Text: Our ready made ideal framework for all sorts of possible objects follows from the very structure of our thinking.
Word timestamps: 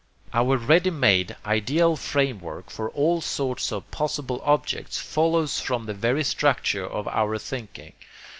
Our 0.33 0.57
ready 0.57 0.89
made 0.89 1.35
ideal 1.45 1.95
framework 1.95 2.71
for 2.71 2.89
all 2.89 3.21
sorts 3.21 3.71
of 3.71 3.91
possible 3.91 4.41
objects 4.43 4.97
follows 4.97 5.59
from 5.59 5.85
the 5.85 5.93
very 5.93 6.23
structure 6.23 6.87
of 6.87 7.07
our 7.09 7.37
thinking. 7.37 7.93